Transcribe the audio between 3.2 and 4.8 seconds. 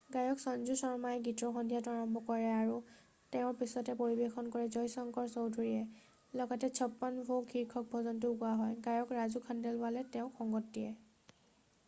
তেওঁৰ পাছতে পৰিৱেশন কৰে